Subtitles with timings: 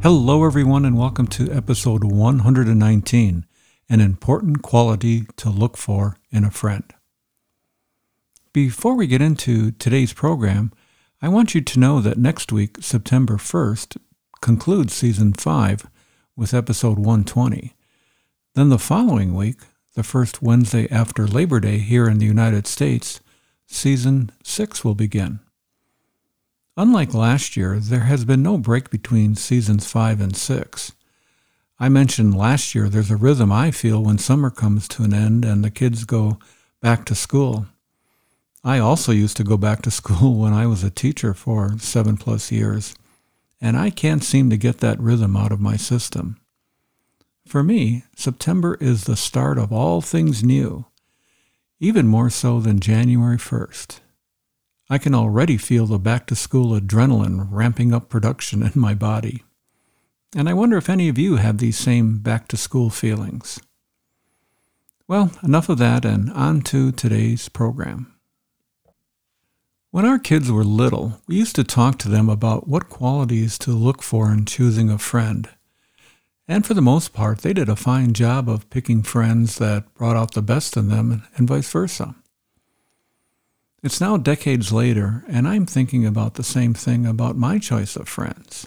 [0.00, 3.46] Hello, everyone, and welcome to episode 119
[3.90, 6.84] An Important Quality to Look for in a Friend.
[8.52, 10.72] Before we get into today's program,
[11.20, 13.96] I want you to know that next week, September 1st,
[14.40, 15.88] concludes season 5
[16.36, 17.74] with episode 120.
[18.54, 19.58] Then the following week,
[19.96, 23.20] the first Wednesday after Labor Day here in the United States,
[23.66, 25.40] season 6 will begin.
[26.78, 30.92] Unlike last year, there has been no break between seasons 5 and 6.
[31.80, 35.44] I mentioned last year there's a rhythm I feel when summer comes to an end
[35.44, 36.38] and the kids go
[36.80, 37.66] back to school.
[38.62, 42.16] I also used to go back to school when I was a teacher for seven
[42.16, 42.94] plus years,
[43.60, 46.38] and I can't seem to get that rhythm out of my system.
[47.44, 50.84] For me, September is the start of all things new,
[51.80, 53.98] even more so than January 1st.
[54.90, 59.44] I can already feel the back to school adrenaline ramping up production in my body.
[60.34, 63.60] And I wonder if any of you have these same back to school feelings.
[65.06, 68.14] Well, enough of that and on to today's program.
[69.90, 73.72] When our kids were little, we used to talk to them about what qualities to
[73.72, 75.48] look for in choosing a friend.
[76.46, 80.16] And for the most part, they did a fine job of picking friends that brought
[80.16, 82.14] out the best in them and vice versa.
[83.88, 88.06] It's now decades later, and I'm thinking about the same thing about my choice of
[88.06, 88.66] friends.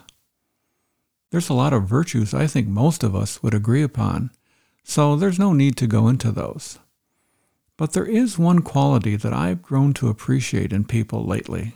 [1.30, 4.32] There's a lot of virtues I think most of us would agree upon,
[4.84, 6.80] so there's no need to go into those.
[7.78, 11.76] But there is one quality that I've grown to appreciate in people lately,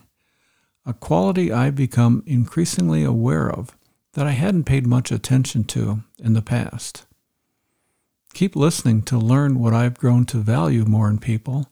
[0.83, 3.77] a quality I've become increasingly aware of
[4.13, 7.05] that I hadn't paid much attention to in the past.
[8.33, 11.69] Keep listening to learn what I've grown to value more in people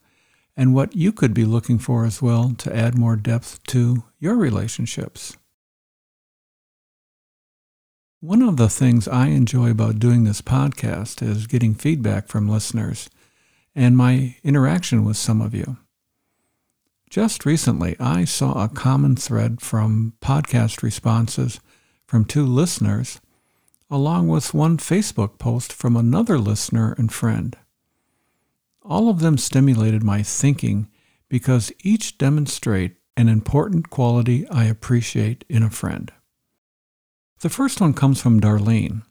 [0.55, 4.35] and what you could be looking for as well to add more depth to your
[4.35, 5.35] relationships.
[8.19, 13.09] One of the things I enjoy about doing this podcast is getting feedback from listeners
[13.75, 15.77] and my interaction with some of you.
[17.09, 21.59] Just recently, I saw a common thread from podcast responses
[22.07, 23.19] from two listeners,
[23.89, 27.57] along with one Facebook post from another listener and friend.
[28.83, 30.89] All of them stimulated my thinking
[31.29, 36.11] because each demonstrate an important quality I appreciate in a friend.
[37.39, 39.03] The first one comes from Darlene,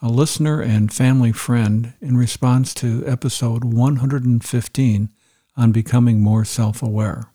[0.00, 5.10] a listener and family friend in response to episode 115
[5.56, 7.32] on becoming more self aware.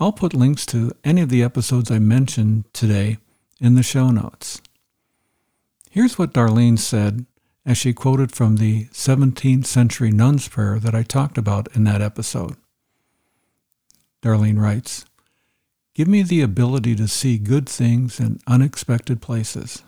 [0.00, 3.18] I'll put links to any of the episodes I mentioned today
[3.60, 4.62] in the show notes.
[5.90, 7.26] Here's what Darlene said
[7.68, 12.00] as she quoted from the 17th century nun's prayer that I talked about in that
[12.00, 12.56] episode.
[14.22, 15.04] Darlene writes,
[15.94, 19.82] Give me the ability to see good things in unexpected places.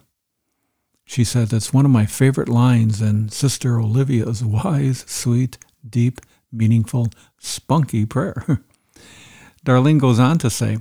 [1.07, 5.57] She said that's one of my favorite lines in Sister Olivia's wise, sweet,
[5.89, 6.21] deep,
[6.53, 7.09] meaningful,
[7.39, 8.61] spunky prayer.
[9.65, 10.79] Darlene goes on to say,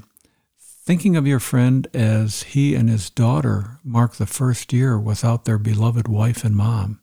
[0.90, 5.60] Thinking of your friend as he and his daughter mark the first year without their
[5.60, 7.00] beloved wife and mom.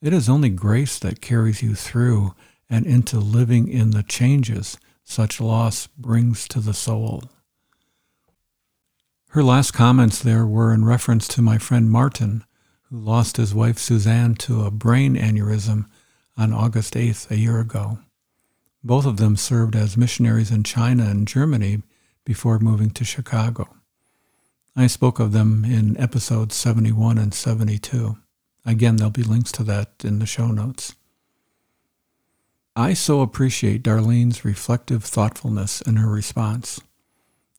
[0.00, 2.36] It is only grace that carries you through
[2.70, 7.24] and into living in the changes such loss brings to the soul.
[9.30, 12.44] Her last comments there were in reference to my friend Martin,
[12.82, 15.86] who lost his wife Suzanne to a brain aneurysm
[16.36, 17.98] on August 8th a year ago.
[18.84, 21.82] Both of them served as missionaries in China and Germany
[22.24, 23.68] before moving to Chicago.
[24.74, 28.16] I spoke of them in episodes 71 and 72.
[28.64, 30.94] Again, there'll be links to that in the show notes.
[32.74, 36.80] I so appreciate Darlene's reflective thoughtfulness in her response.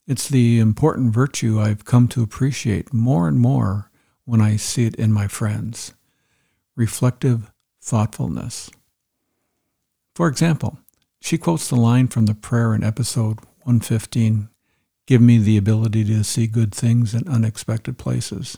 [0.07, 3.91] It's the important virtue I've come to appreciate more and more
[4.25, 5.93] when I see it in my friends.
[6.75, 8.71] Reflective thoughtfulness.
[10.15, 10.79] For example,
[11.21, 14.49] she quotes the line from the prayer in episode 115
[15.05, 18.57] Give me the ability to see good things in unexpected places.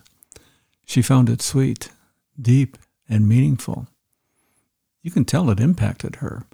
[0.85, 1.89] She found it sweet,
[2.39, 2.77] deep,
[3.09, 3.87] and meaningful.
[5.01, 6.45] You can tell it impacted her,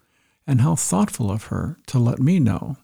[0.47, 2.77] and how thoughtful of her to let me know,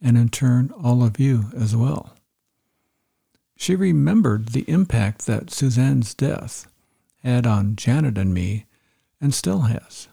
[0.00, 2.14] and in turn, all of you as well.
[3.56, 6.66] She remembered the impact that Suzanne's death
[7.22, 8.66] had on Janet and me,
[9.20, 10.08] and still has.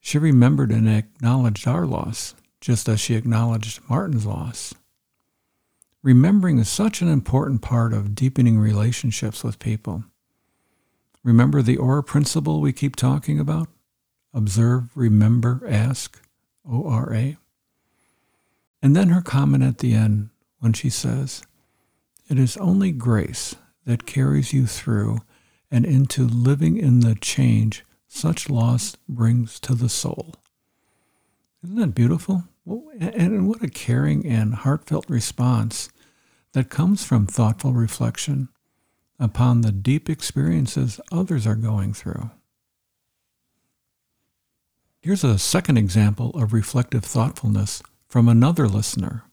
[0.00, 4.74] She remembered and acknowledged our loss, just as she acknowledged Martin's loss.
[6.02, 10.02] Remembering is such an important part of deepening relationships with people.
[11.22, 13.68] Remember the ORA principle we keep talking about?
[14.34, 16.20] Observe, remember, ask,
[16.68, 17.36] O R A.
[18.82, 21.44] And then her comment at the end when she says,
[22.28, 23.54] It is only grace
[23.84, 25.20] that carries you through
[25.70, 30.34] and into living in the change such loss brings to the soul.
[31.62, 32.44] Isn't that beautiful?
[32.66, 35.88] And what a caring and heartfelt response
[36.52, 38.48] that comes from thoughtful reflection
[39.18, 42.30] upon the deep experiences others are going through.
[45.00, 49.24] Here's a second example of reflective thoughtfulness from another listener.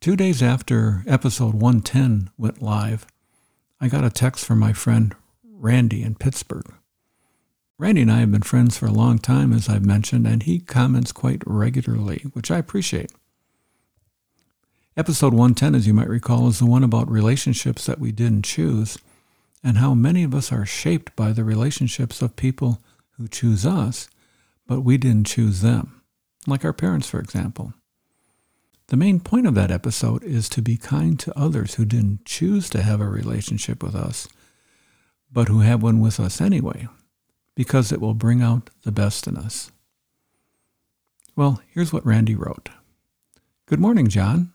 [0.00, 3.06] Two days after episode 110 went live,
[3.80, 5.14] I got a text from my friend
[5.44, 6.72] Randy in Pittsburgh.
[7.80, 10.58] Randy and I have been friends for a long time, as I've mentioned, and he
[10.58, 13.10] comments quite regularly, which I appreciate.
[14.98, 18.98] Episode 110, as you might recall, is the one about relationships that we didn't choose
[19.64, 22.82] and how many of us are shaped by the relationships of people
[23.12, 24.10] who choose us,
[24.66, 26.02] but we didn't choose them,
[26.46, 27.72] like our parents, for example.
[28.88, 32.68] The main point of that episode is to be kind to others who didn't choose
[32.70, 34.28] to have a relationship with us,
[35.32, 36.86] but who have one with us anyway,
[37.54, 39.70] because it will bring out the best in us.
[41.36, 42.68] Well, here's what Randy wrote
[43.66, 44.52] Good morning, John.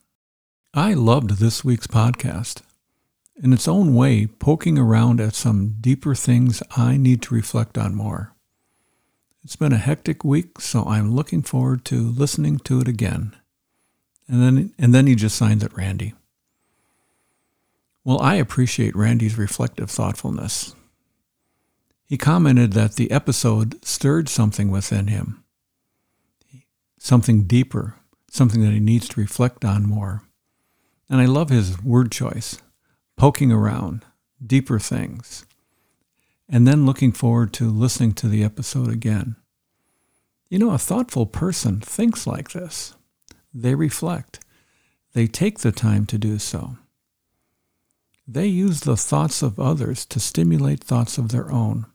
[0.74, 2.62] I loved this week's podcast.
[3.42, 7.96] In its own way, poking around at some deeper things I need to reflect on
[7.96, 8.34] more.
[9.44, 13.36] It's been a hectic week, so I'm looking forward to listening to it again.
[14.28, 16.14] And then, and then he just signs it Randy.
[18.04, 20.76] Well, I appreciate Randy's reflective thoughtfulness.
[22.08, 25.44] He commented that the episode stirred something within him,
[27.00, 27.96] something deeper,
[28.30, 30.24] something that he needs to reflect on more.
[31.10, 32.60] And I love his word choice
[33.18, 34.06] poking around,
[34.46, 35.46] deeper things,
[36.48, 39.36] and then looking forward to listening to the episode again.
[40.50, 42.94] You know, a thoughtful person thinks like this.
[43.54, 44.40] They reflect.
[45.14, 46.78] They take the time to do so.
[48.28, 51.86] They use the thoughts of others to stimulate thoughts of their own,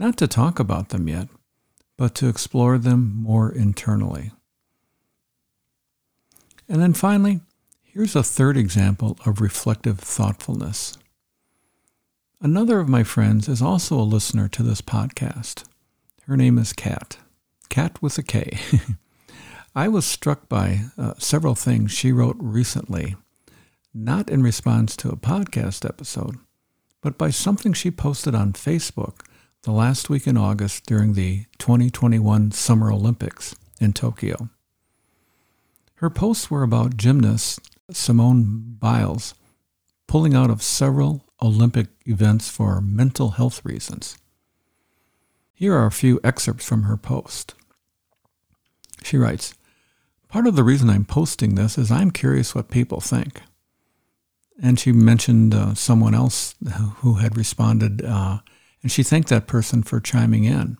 [0.00, 1.28] not to talk about them yet,
[1.96, 4.32] but to explore them more internally.
[6.68, 7.40] And then finally,
[7.92, 10.96] Here's a third example of reflective thoughtfulness.
[12.40, 15.64] Another of my friends is also a listener to this podcast.
[16.28, 17.16] Her name is Kat.
[17.68, 18.60] Kat with a K.
[19.74, 23.16] I was struck by uh, several things she wrote recently,
[23.92, 26.36] not in response to a podcast episode,
[27.00, 29.22] but by something she posted on Facebook
[29.62, 34.48] the last week in August during the 2021 Summer Olympics in Tokyo.
[35.96, 37.60] Her posts were about gymnast
[37.90, 39.34] Simone Biles
[40.06, 44.16] pulling out of several Olympic events for mental health reasons.
[45.52, 47.54] Here are a few excerpts from her post.
[49.02, 49.54] She writes,
[50.28, 53.42] Part of the reason I'm posting this is I'm curious what people think.
[54.62, 56.54] And she mentioned uh, someone else
[56.96, 58.38] who had responded, uh,
[58.82, 60.78] and she thanked that person for chiming in.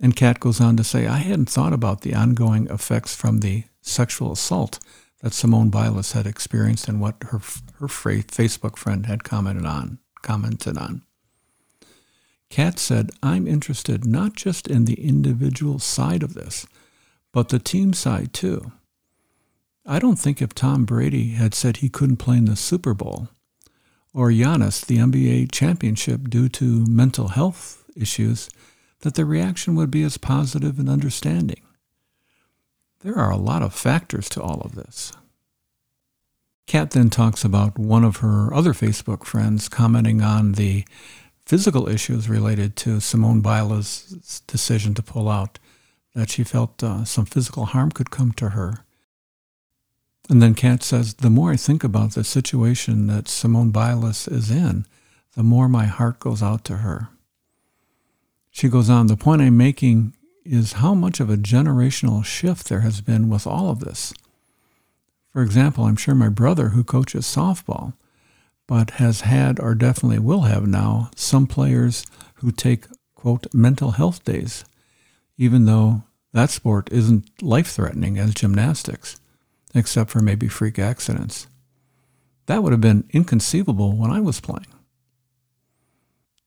[0.00, 3.64] And Kat goes on to say, I hadn't thought about the ongoing effects from the
[3.80, 4.78] sexual assault
[5.20, 7.40] that Simone Biles had experienced and what her
[7.78, 11.02] her Facebook friend had commented on commented on.
[12.50, 16.66] Kat said, "I'm interested not just in the individual side of this,
[17.32, 18.72] but the team side too.
[19.86, 23.28] I don't think if Tom Brady had said he couldn't play in the Super Bowl,
[24.14, 28.48] or Giannis the NBA championship due to mental health issues,
[29.00, 31.60] that the reaction would be as positive and understanding.
[33.00, 35.12] There are a lot of factors to all of this.
[36.66, 40.86] Kat then talks about one of her other Facebook friends commenting on the
[41.44, 45.58] physical issues related to Simone Biles' decision to pull out,
[46.14, 48.83] that she felt uh, some physical harm could come to her.
[50.28, 54.50] And then Kat says, The more I think about the situation that Simone Biles is
[54.50, 54.86] in,
[55.34, 57.08] the more my heart goes out to her.
[58.50, 60.14] She goes on, The point I'm making
[60.44, 64.12] is how much of a generational shift there has been with all of this.
[65.32, 67.94] For example, I'm sure my brother, who coaches softball,
[68.66, 74.24] but has had or definitely will have now some players who take, quote, mental health
[74.24, 74.64] days,
[75.36, 79.20] even though that sport isn't life threatening as gymnastics,
[79.74, 81.46] except for maybe freak accidents.
[82.46, 84.66] That would have been inconceivable when I was playing.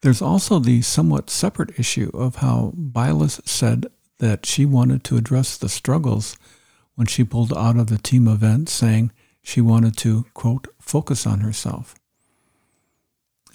[0.02, 3.88] There's also the somewhat separate issue of how Biles said
[4.20, 6.38] that she wanted to address the struggles
[6.96, 11.40] when she pulled out of the team event, saying she wanted to, quote, focus on
[11.40, 11.96] herself.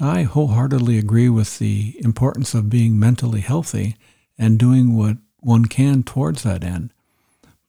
[0.01, 3.97] I wholeheartedly agree with the importance of being mentally healthy
[4.39, 6.93] and doing what one can towards that end.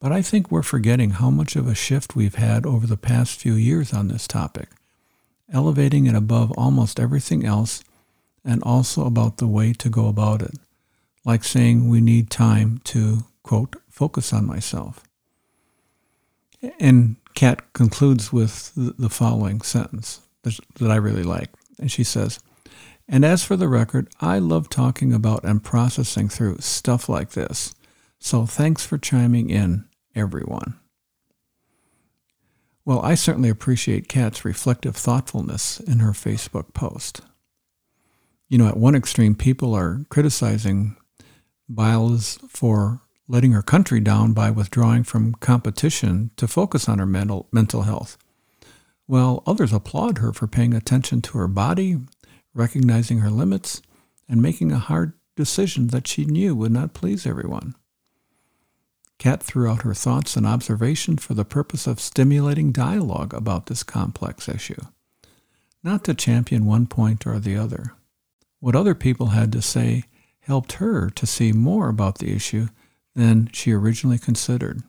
[0.03, 3.39] But I think we're forgetting how much of a shift we've had over the past
[3.39, 4.67] few years on this topic,
[5.49, 7.85] elevating it above almost everything else
[8.43, 10.55] and also about the way to go about it,
[11.23, 15.05] like saying we need time to, quote, focus on myself.
[16.81, 21.49] And Kat concludes with the following sentence that I really like.
[21.79, 22.41] And she says,
[23.07, 27.73] And as for the record, I love talking about and processing through stuff like this.
[28.19, 30.79] So thanks for chiming in, everyone.
[32.85, 37.21] Well, I certainly appreciate Kat's reflective thoughtfulness in her Facebook post
[38.53, 40.95] you know, at one extreme, people are criticizing
[41.67, 47.47] Biles for letting her country down by withdrawing from competition to focus on her mental,
[47.51, 48.15] mental health.
[49.07, 51.97] While others applaud her for paying attention to her body,
[52.53, 53.81] recognizing her limits,
[54.29, 57.73] and making a hard decision that she knew would not please everyone.
[59.23, 63.81] Kat threw out her thoughts and observations for the purpose of stimulating dialogue about this
[63.81, 64.81] complex issue,
[65.81, 67.93] not to champion one point or the other.
[68.59, 70.03] What other people had to say
[70.41, 72.67] helped her to see more about the issue
[73.15, 74.83] than she originally considered.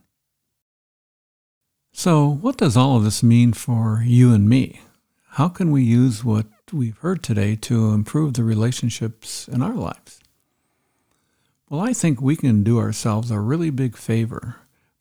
[1.92, 4.80] So, what does all of this mean for you and me?
[5.28, 10.23] How can we use what we've heard today to improve the relationships in our lives?
[11.74, 14.58] Well, I think we can do ourselves a really big favor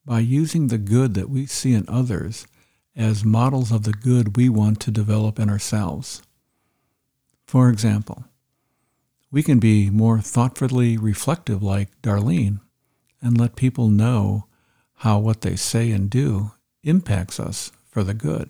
[0.07, 2.47] by using the good that we see in others
[2.95, 6.23] as models of the good we want to develop in ourselves.
[7.45, 8.25] For example,
[9.29, 12.59] we can be more thoughtfully reflective like Darlene
[13.21, 14.47] and let people know
[14.95, 18.49] how what they say and do impacts us for the good.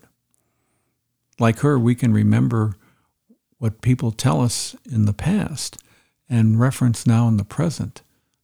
[1.39, 2.77] Like her, we can remember
[3.57, 5.77] what people tell us in the past
[6.29, 8.01] and reference now in the present,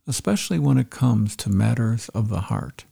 [0.09, 2.83] especially when it comes to matters of the heart.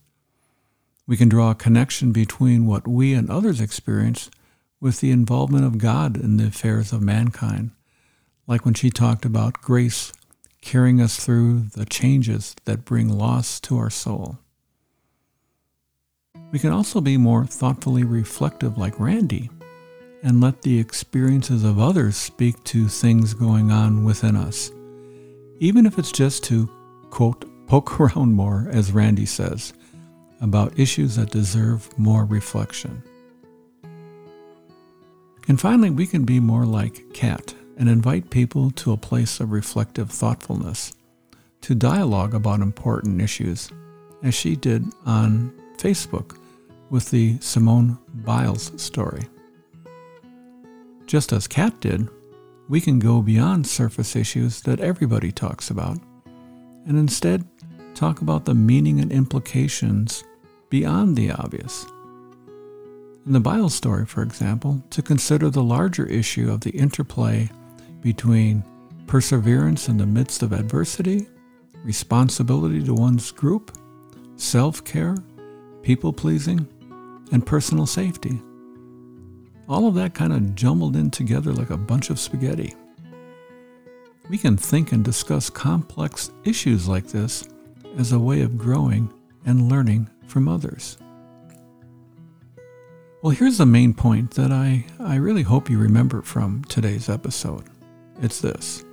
[1.07, 4.29] We can draw a connection between what we and others experience
[4.79, 7.71] with the involvement of God in the affairs of mankind
[8.45, 10.13] like when she talked about grace
[10.61, 14.37] carrying us through the changes that bring loss to our soul.
[16.51, 19.49] We can also be more thoughtfully reflective like Randy
[20.23, 24.71] and let the experiences of others speak to things going on within us,
[25.59, 26.69] even if it's just to,
[27.09, 29.73] quote, poke around more, as Randy says,
[30.41, 33.03] about issues that deserve more reflection.
[35.47, 39.51] And finally, we can be more like Kat and invite people to a place of
[39.51, 40.93] reflective thoughtfulness,
[41.61, 43.69] to dialogue about important issues,
[44.23, 46.37] as she did on Facebook
[46.89, 49.27] with the Simone Biles story.
[51.05, 52.09] Just as Kat did,
[52.67, 55.99] we can go beyond surface issues that everybody talks about
[56.87, 57.45] and instead
[57.93, 60.23] talk about the meaning and implications
[60.69, 61.85] beyond the obvious.
[63.25, 67.49] In the Biles story, for example, to consider the larger issue of the interplay
[68.01, 68.63] between
[69.05, 71.27] perseverance in the midst of adversity,
[71.83, 73.77] responsibility to one's group,
[74.37, 75.17] self care,
[75.81, 76.65] people pleasing,
[77.31, 78.41] and personal safety.
[79.67, 82.73] All of that kind of jumbled in together like a bunch of spaghetti.
[84.29, 87.47] We can think and discuss complex issues like this
[87.97, 89.11] as a way of growing
[89.45, 90.97] and learning from others.
[93.21, 97.63] Well, here's the main point that I, I really hope you remember from today's episode.
[98.21, 98.83] It's this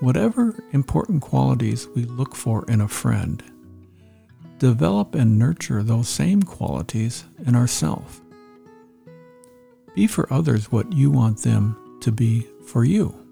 [0.00, 3.42] whatever important qualities we look for in a friend,
[4.58, 8.20] develop and nurture those same qualities in ourselves.
[9.94, 13.25] Be for others what you want them to be for you.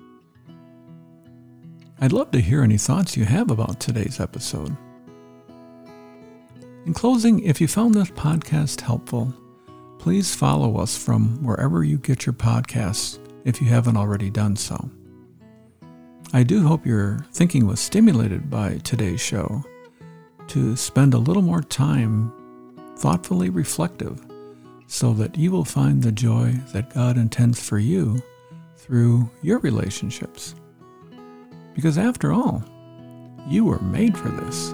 [2.05, 4.77] I'd love to hear any thoughts you have about today's episode.
[6.85, 9.33] In closing, if you found this podcast helpful,
[9.99, 14.91] please follow us from wherever you get your podcasts if you haven't already done so.
[16.35, 19.65] I do hope your thinking was stimulated by today's show
[20.49, 22.35] to spend a little more time
[22.99, 24.21] thoughtfully reflective
[24.89, 28.23] so that you will find the joy that God intends for you
[28.77, 30.55] through your relationships.
[31.75, 32.63] Because after all,
[33.49, 34.73] you were made for this.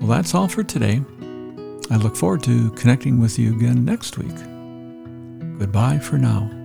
[0.00, 1.02] Well, that's all for today.
[1.90, 4.36] I look forward to connecting with you again next week.
[5.58, 6.59] Goodbye for now.